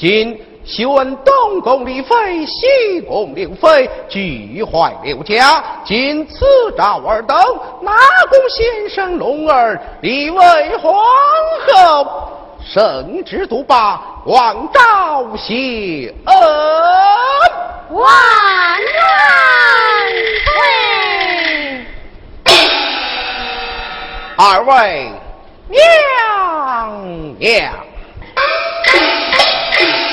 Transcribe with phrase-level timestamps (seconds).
[0.00, 0.34] 今
[0.64, 5.62] 修恩东宫李妃、西宫刘妃，俱坏刘家。
[5.84, 7.36] 今赐诏尔等，
[7.82, 7.92] 哪
[8.30, 10.94] 宫先生龙儿，立为皇
[11.66, 12.30] 后？
[12.64, 16.34] 圣旨独霸，王昭谢恩。
[17.90, 18.02] 万
[22.46, 22.54] 岁！
[24.38, 25.12] 二位
[25.68, 27.74] 娘娘。
[29.80, 30.09] Thank you.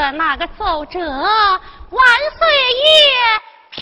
[0.00, 2.06] 的那个奏折，万
[2.38, 2.48] 岁
[2.84, 3.40] 爷
[3.70, 3.80] 批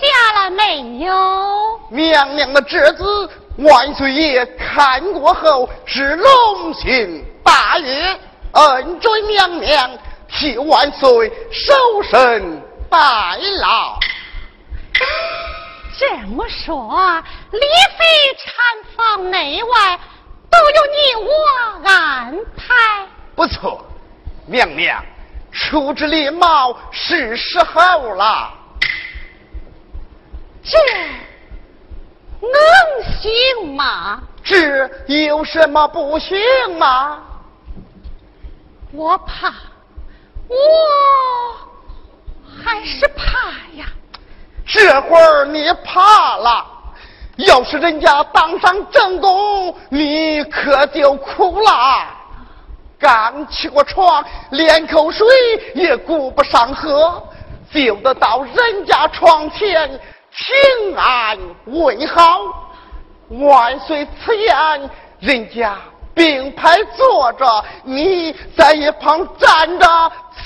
[0.00, 1.80] 下了没有？
[1.90, 8.18] 娘娘的侄子，万岁爷看过后是龙心大悦，
[8.52, 9.90] 恩准娘娘。
[10.28, 11.72] 替万岁守
[12.02, 12.60] 身
[12.90, 12.98] 拜
[13.60, 13.96] 老。
[15.98, 17.22] 这么说，
[17.52, 18.04] 李妃
[18.36, 18.52] 产
[18.96, 19.98] 房内外
[20.50, 23.06] 都有你我安排。
[23.36, 23.86] 不错，
[24.46, 25.02] 娘娘
[25.56, 28.52] 出之礼貌是时候了。
[30.62, 30.78] 这
[32.40, 32.50] 能
[33.20, 34.20] 行吗？
[34.44, 36.38] 这有什么不行
[36.78, 37.22] 吗？
[38.92, 39.52] 我怕。
[40.48, 40.54] 我
[42.62, 43.86] 还是怕呀，
[44.64, 46.64] 这会儿你怕了，
[47.36, 52.15] 要是人家当上正宫，你可就苦了。
[53.06, 55.24] 刚起过床，连口水
[55.76, 57.22] 也顾不上喝，
[57.72, 59.88] 就得到人家床前
[60.32, 62.40] 请安问好。
[63.28, 65.76] 万岁此言，人家
[66.16, 69.86] 并排坐着，你在一旁站着。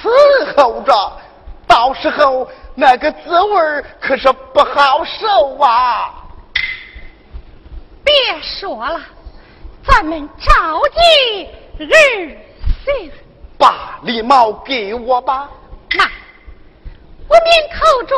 [0.02, 0.93] 伺候着，
[1.67, 6.12] 到时候那个滋味可是不好受啊！
[8.05, 9.00] 别说了，
[9.83, 10.52] 咱们着
[10.88, 11.49] 急
[11.79, 12.38] 日
[12.99, 13.13] 行。
[13.59, 15.49] 把礼帽给我吧。
[15.91, 16.05] 那
[17.29, 18.15] 我命口主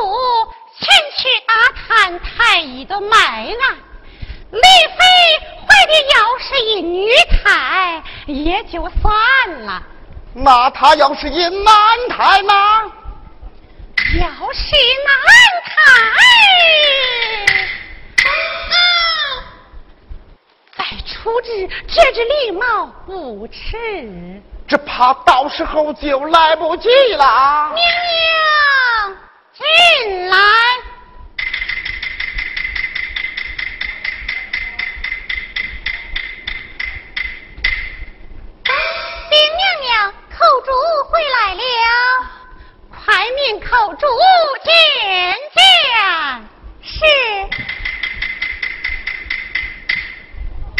[0.78, 0.86] 前
[1.16, 3.76] 去阿探太医的脉案。
[4.50, 4.98] 李妃
[5.60, 7.10] 怀的要是一女
[7.42, 9.82] 胎，也就算了。
[10.34, 11.74] 那她要是一男
[12.10, 12.52] 胎呢？
[14.20, 14.76] 要是
[15.06, 15.14] 男
[15.64, 15.74] 胎，
[20.76, 24.42] 再处置这只狸猫不迟。
[24.66, 27.72] 只怕到时候就来不及了。
[27.74, 29.16] 娘娘，
[29.52, 30.36] 进来。
[39.30, 40.12] 禀娘娘。
[40.32, 40.72] 寇主
[41.08, 41.60] 回来了，
[42.90, 44.06] 快命寇主
[44.64, 44.72] 见
[45.54, 45.62] 见。
[46.82, 46.98] 是，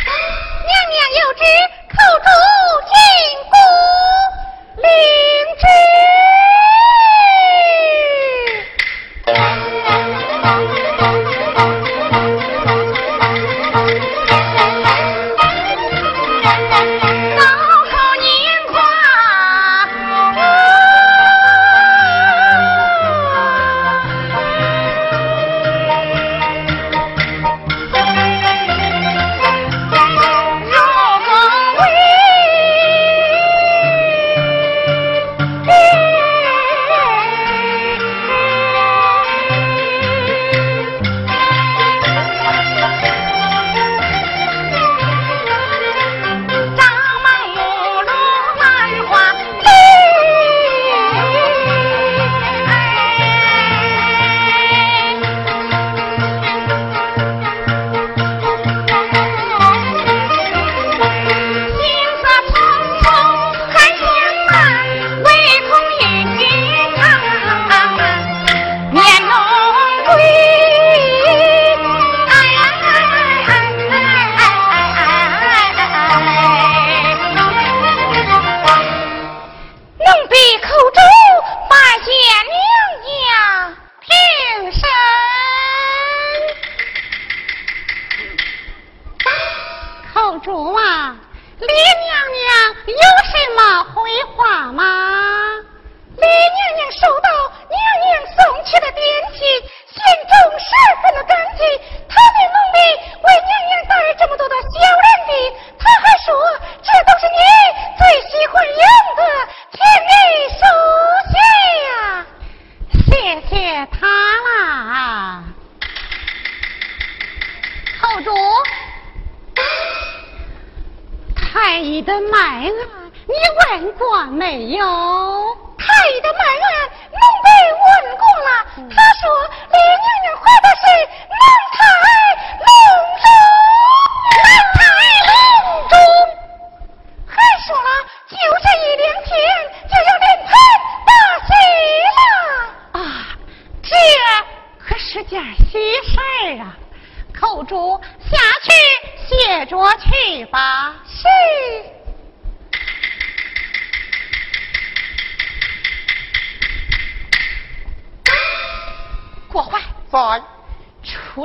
[0.05, 1.43] 娘娘有旨，
[1.89, 2.27] 口主
[2.89, 2.95] 进
[3.51, 3.55] 宫
[4.83, 4.87] 领
[5.59, 5.63] 旨。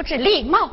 [0.07, 0.66] 是礼貌。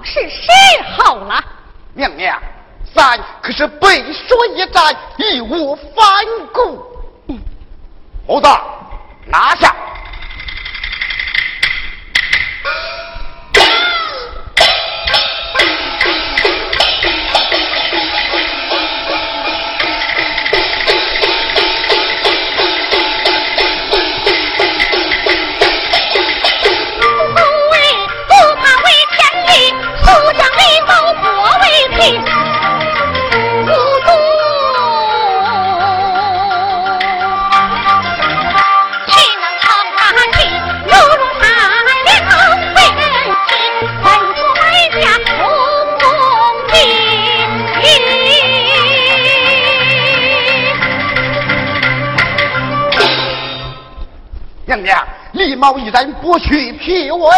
[56.44, 57.30] 去脾胃，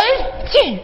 [0.50, 0.80] 进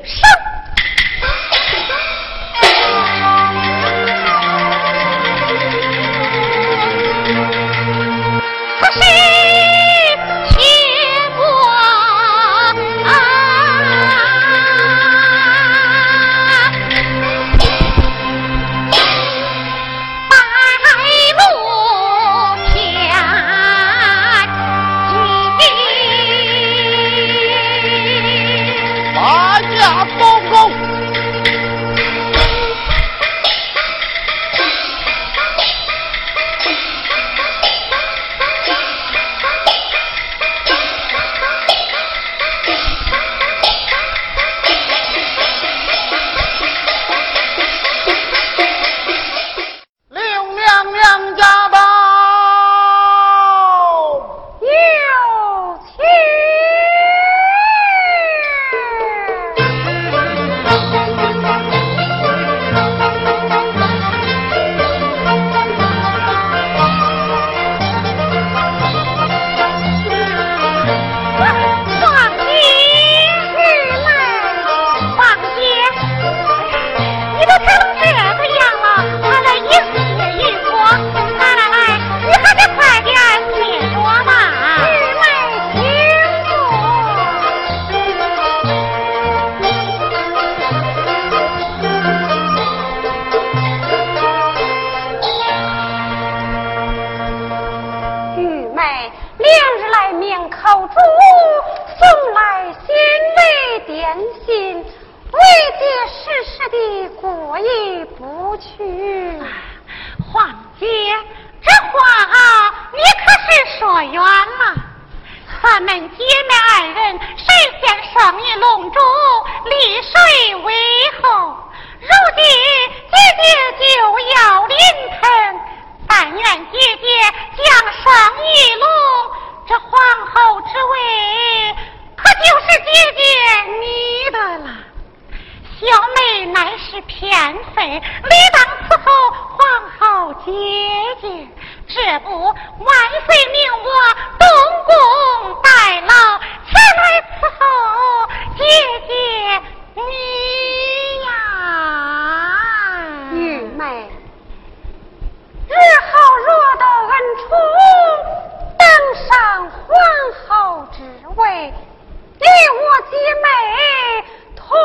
[161.35, 164.77] 会与我姐妹同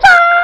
[0.00, 0.37] 葬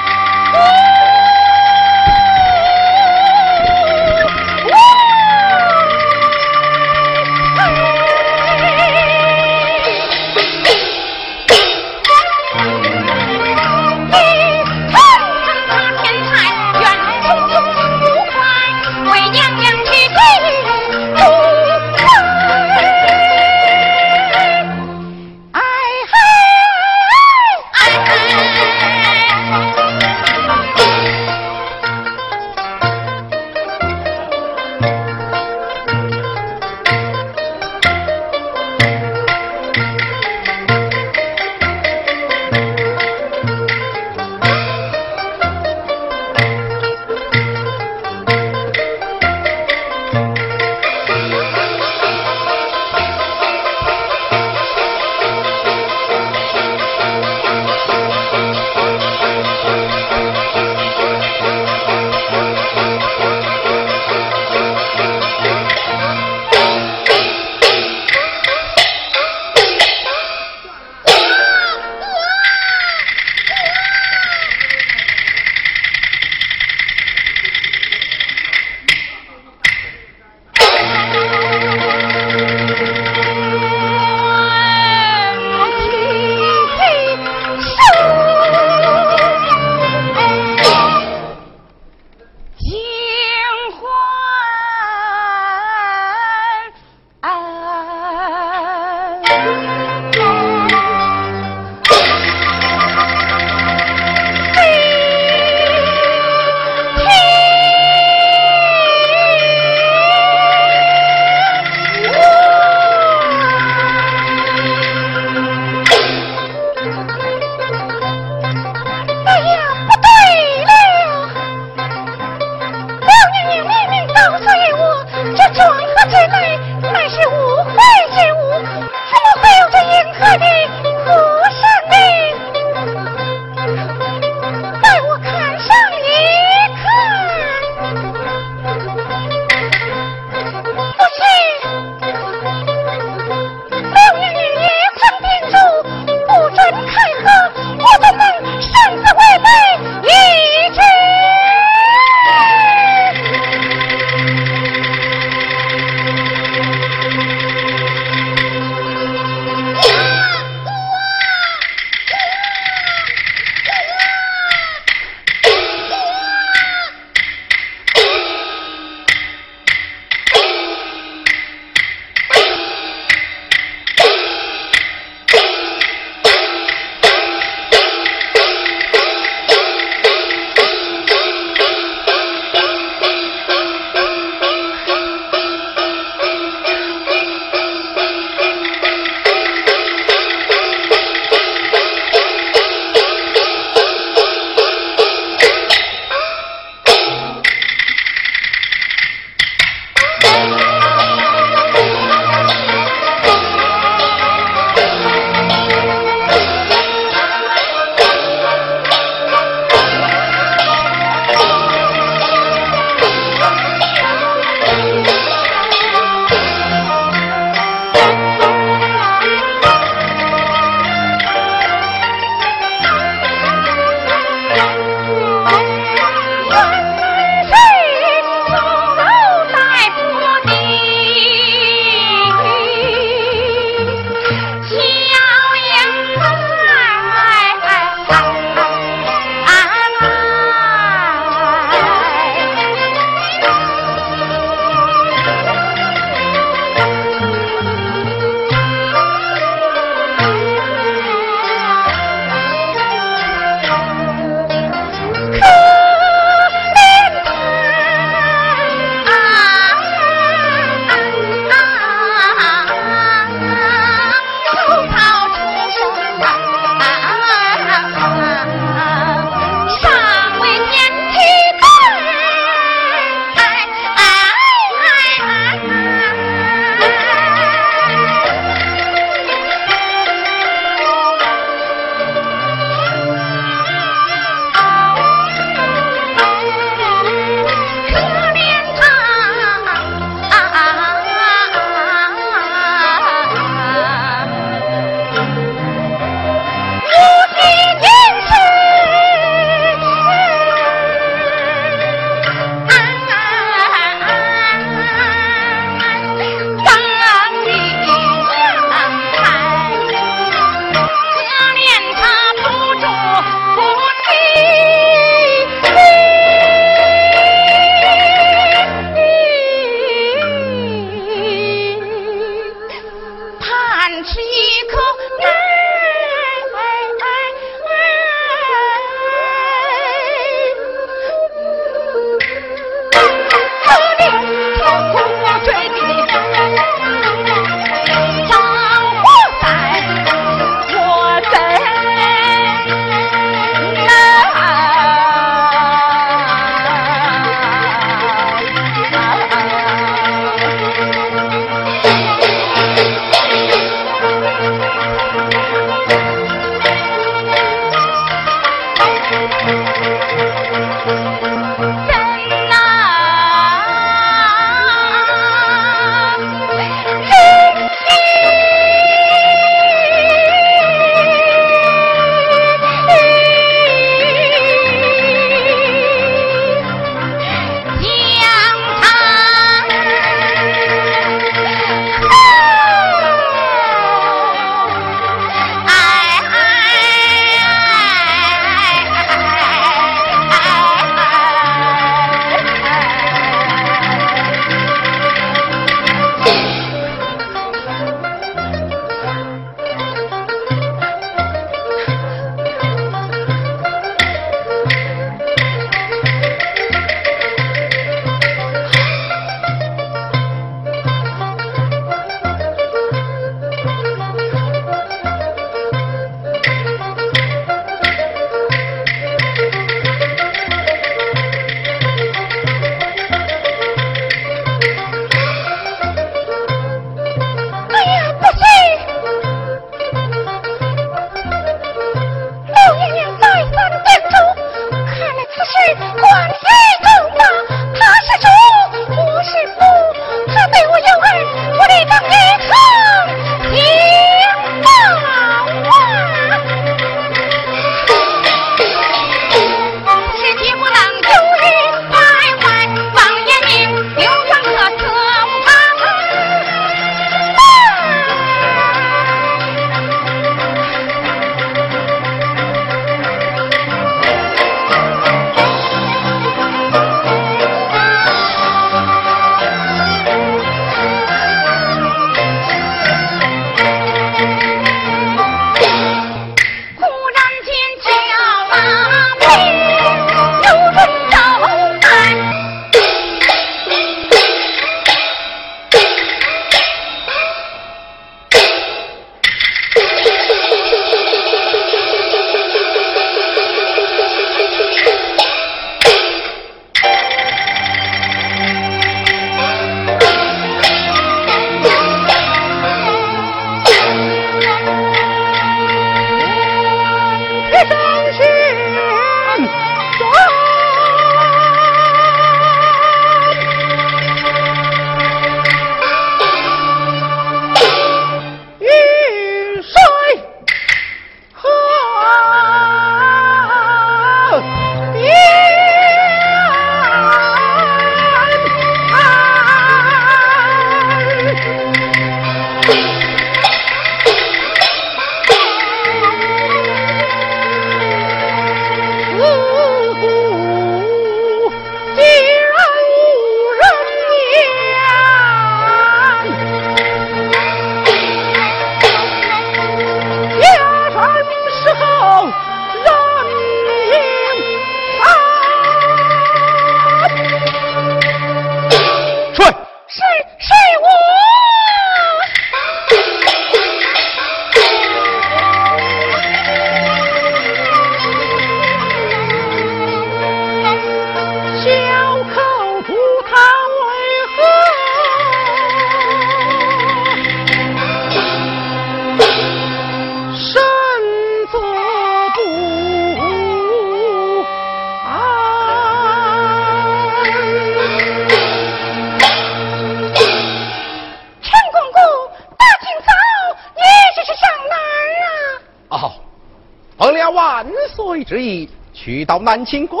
[599.38, 600.00] 到南清宫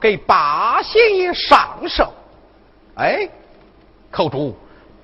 [0.00, 2.10] 给八仙爷上寿。
[2.96, 3.28] 哎，
[4.10, 4.56] 寇主，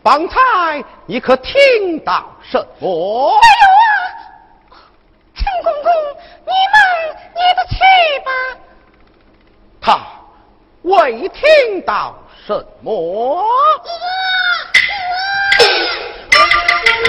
[0.02, 3.38] 方才你可听到什么？
[3.42, 4.78] 没有啊，
[5.34, 5.92] 陈公公，
[6.46, 6.76] 你们
[7.34, 7.76] 你的去
[8.24, 8.30] 吧。
[9.78, 10.00] 他
[10.82, 12.14] 未听到
[12.46, 13.44] 什么？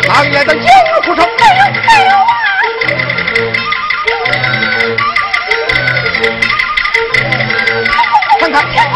[0.10, 0.63] 王爷的江
[1.03, 2.25] 湖上没有没有啊。
[8.51, 8.88] 看看，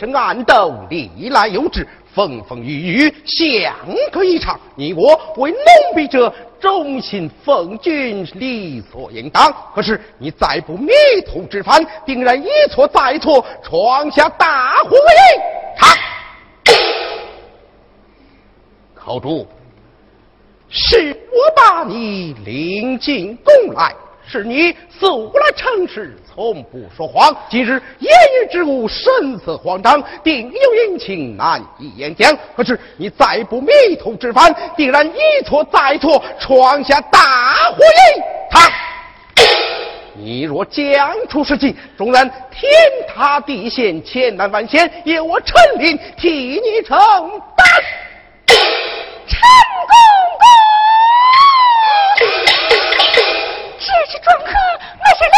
[0.00, 1.86] 争暗斗，历来有之。
[2.14, 3.72] 风风雨雨，相
[4.10, 4.58] 隔一场。
[4.74, 5.56] 你我为奴
[5.94, 9.54] 婢者，忠心奉君，理所应当。
[9.74, 10.90] 可是你再不迷
[11.24, 15.42] 途知返，定然一错再错，闯下大祸也。
[15.76, 15.94] 他
[18.94, 19.46] 口主，
[20.68, 23.94] 是我把你领进宫来。
[24.30, 27.36] 是你素来诚实，从不说谎。
[27.50, 29.02] 今日言语之物，神
[29.44, 32.32] 色慌张，定有隐情难以言讲。
[32.56, 38.22] 可是你再不迷途知返，定然一错再错，闯下大祸也。
[38.48, 38.70] 他，
[40.14, 42.70] 你若讲出实情，纵然天
[43.08, 46.96] 塌地陷，千难万险，也我陈林替你承
[47.56, 47.66] 担。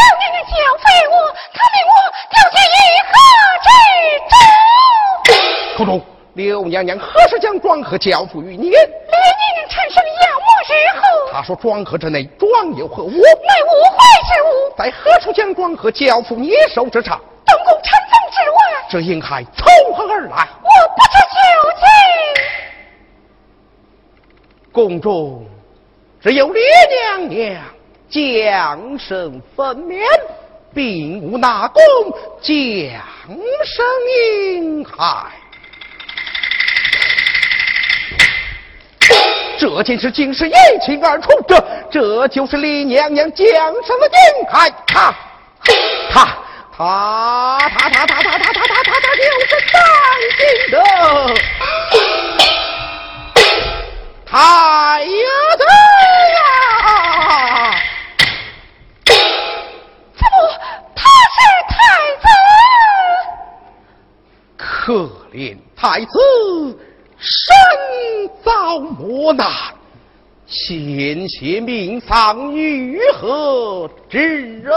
[0.02, 1.14] 那是两年的交费我，
[1.54, 1.94] 他命我
[2.28, 3.14] 调解于何
[3.62, 3.68] 之
[4.28, 5.76] 中？
[5.76, 6.02] 口中，
[6.34, 8.70] 刘娘娘何时将庄河交付于你？
[8.70, 8.82] 刘娘
[9.54, 11.02] 娘产生要么日后。
[11.32, 13.10] 他说庄河之内庄有何物？
[13.10, 14.74] 乃无坏之物。
[14.76, 17.20] 在何处将庄河交付你手之上？
[17.46, 18.56] 东宫城房之外。
[18.90, 20.48] 这银海从何而来？
[20.62, 21.38] 我不知究
[21.78, 21.84] 竟。
[24.72, 25.46] 宫中
[26.20, 27.62] 只有李娘娘。
[28.12, 30.04] 将身分娩，
[30.74, 31.82] 并无纳功，
[32.42, 32.52] 将
[33.64, 35.30] 生婴孩。
[39.58, 40.52] 这件事竟是一
[40.84, 41.58] 清二楚，这
[41.90, 44.70] 这就是李娘娘将生的婴孩。
[44.88, 45.14] 他
[45.64, 46.22] 他
[46.76, 49.72] 他他他他他他他他他他就是三
[50.36, 50.76] 金的
[54.26, 54.36] 太
[55.56, 55.64] 子
[64.84, 66.76] 可怜太子
[67.16, 69.46] 身遭磨难，
[70.44, 74.72] 险些命丧于何之人？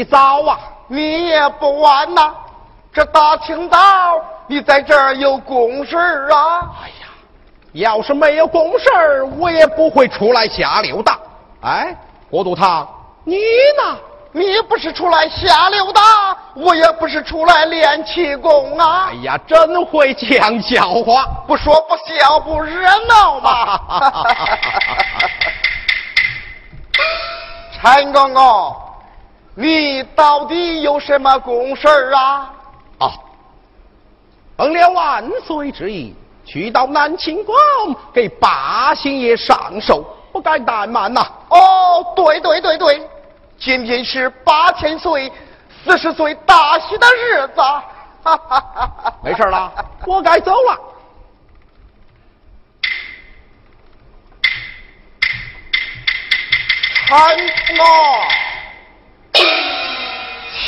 [0.00, 2.32] 你早啊，你也不晚呐。
[2.90, 3.78] 这大清早，
[4.46, 5.94] 你在这儿有公事
[6.32, 6.64] 啊？
[6.82, 7.08] 哎呀，
[7.72, 11.18] 要是没有公事我也不会出来瞎溜达。
[11.60, 11.94] 哎，
[12.30, 12.88] 国都堂，
[13.24, 13.36] 你
[13.76, 13.98] 呢？
[14.32, 16.00] 你不是出来瞎溜达，
[16.54, 19.08] 我也不是出来练气功啊！
[19.10, 23.80] 哎呀，真会讲笑话，不说不笑不热闹嘛！
[27.82, 28.76] 陈公公，
[29.60, 32.50] 你到底有什么公事啊？
[32.98, 33.12] 啊，
[34.56, 36.14] 奉了万岁之意，
[36.46, 37.54] 去到南清宫
[38.10, 40.02] 给八星爷上寿，
[40.32, 41.20] 不敢怠慢呐！
[41.50, 43.06] 哦，对对对对。
[43.58, 45.30] 今天是八千岁、
[45.84, 47.60] 四十岁大喜的日子，
[49.22, 49.70] 没事了，
[50.06, 50.80] 我该走了。
[57.06, 57.18] 陈
[57.76, 57.84] 公，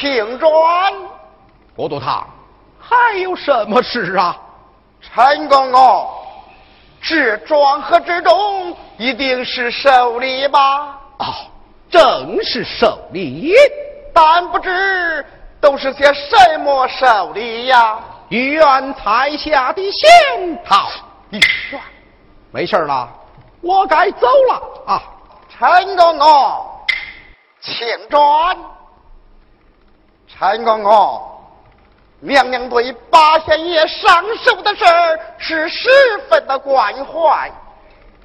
[0.03, 0.51] 请转。
[1.77, 2.27] 国都堂，
[2.81, 4.37] 还有什么事啊？
[5.01, 6.09] 陈公公，
[7.01, 10.99] 这庄和之中一定是受礼吧？
[11.19, 11.27] 哦。
[11.89, 13.55] 正是受礼，
[14.13, 15.25] 但不知
[15.61, 17.97] 都是些什么受礼呀？
[18.31, 20.89] 御苑才下的仙桃，
[21.31, 21.39] 御
[21.71, 21.81] 苑，
[22.51, 23.09] 没事了，
[23.61, 25.03] 我该走了啊！
[25.49, 26.67] 陈公公，
[27.61, 28.57] 请转。
[30.43, 31.23] 陈公公，
[32.19, 35.89] 娘娘对八仙爷上寿的事儿是十
[36.29, 37.49] 分的关怀，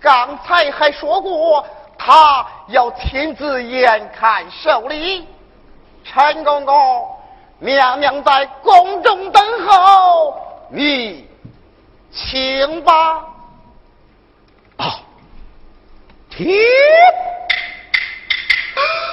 [0.02, 1.64] 刚才还说过。
[1.96, 5.28] 他要亲自眼看受礼，
[6.04, 7.08] 陈公公，
[7.60, 10.42] 娘娘在宫中等候，
[10.72, 11.30] 你
[12.12, 13.24] 请吧。
[14.78, 15.00] 啊，
[16.32, 16.48] 停。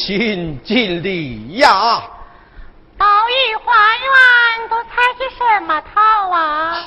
[0.00, 2.02] 心尽力呀！
[2.96, 6.86] 宝玉花园都采些什么桃啊？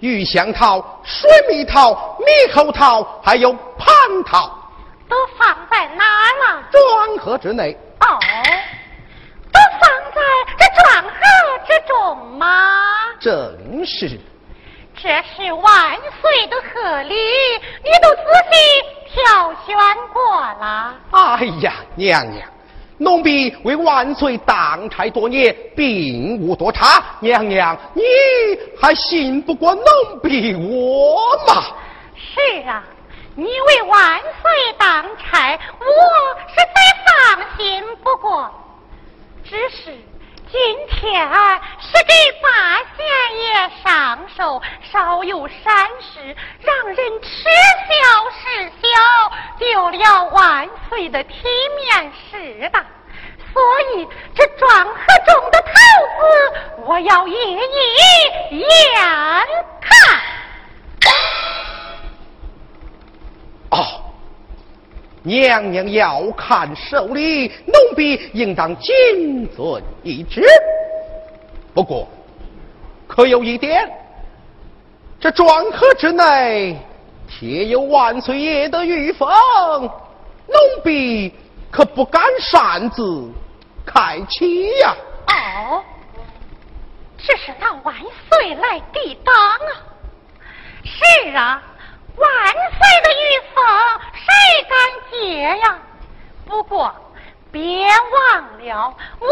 [0.00, 4.50] 玉香桃、水蜜桃、猕猴桃，还有蟠桃。
[5.06, 6.62] 都放在哪了？
[6.72, 7.76] 庄盒之内。
[8.00, 8.18] 哦，
[9.52, 10.20] 都放在
[10.58, 11.20] 这庄盒
[11.66, 12.80] 之中吗？
[13.20, 14.18] 正是。
[15.06, 19.76] 这是万岁的贺礼，你都仔细挑选
[20.12, 20.96] 过了。
[21.12, 22.48] 哎呀，娘娘，
[22.98, 27.00] 奴婢为万岁当差多年，并无多差。
[27.20, 28.02] 娘娘，你
[28.80, 31.62] 还信不过奴婢我吗？
[32.16, 32.82] 是啊，
[33.36, 35.86] 你为万岁当差，我
[36.48, 38.50] 是再放心不过。
[39.44, 39.96] 只是。
[40.50, 41.28] 今天
[41.80, 43.04] 是给八仙
[43.36, 47.28] 爷上寿，稍有闪失，让人耻
[47.88, 47.94] 笑
[48.30, 48.86] 是笑，
[49.58, 51.34] 丢了万岁的体
[51.76, 52.86] 面是的。
[53.52, 53.62] 所
[53.96, 54.94] 以这庄河
[55.26, 55.72] 中的桃
[56.20, 56.22] 子，
[56.86, 57.32] 我要一
[58.50, 58.66] 一眼
[59.80, 60.20] 看。
[63.70, 64.05] 哦。
[65.26, 70.40] 娘娘要看寿礼，奴婢应当谨遵一旨。
[71.74, 72.06] 不过，
[73.08, 73.90] 可有一点，
[75.18, 76.78] 这庄客之内
[77.28, 79.28] 贴有万岁爷的御封，
[80.46, 81.34] 奴婢
[81.72, 83.28] 可不敢擅自
[83.84, 84.94] 开启呀。
[85.26, 85.82] 哦，
[87.18, 87.92] 这是那万
[88.30, 89.74] 岁来抵挡啊！
[90.84, 91.60] 是啊，
[92.16, 93.64] 万岁的御封
[94.14, 94.28] 谁
[95.46, 95.78] 敢接呀？
[96.44, 96.92] 不过
[97.52, 99.28] 别忘了，我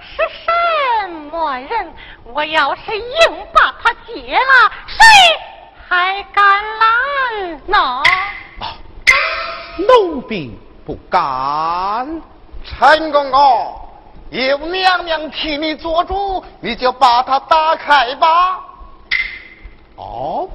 [0.00, 1.92] 是什么人？
[2.24, 5.04] 我要是硬把他接了，谁
[5.86, 8.02] 还敢拦呢？
[9.86, 12.22] 奴婢不敢。
[12.64, 13.90] 陈公公，
[14.30, 18.60] 有娘娘替你做主，你就把它打开吧。
[19.96, 20.48] 哦，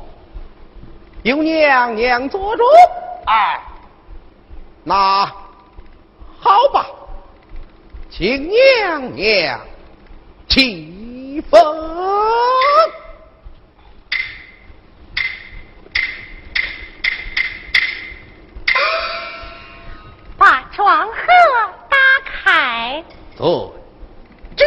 [1.24, 2.63] 有娘娘做主。
[3.26, 3.59] 哎，
[4.84, 5.25] 那
[6.39, 6.86] 好吧，
[8.09, 9.59] 请娘娘
[10.49, 11.59] 起风。
[20.38, 21.13] 把床鹤
[21.89, 23.03] 打开。
[23.38, 23.73] 坐。
[24.57, 24.63] 知。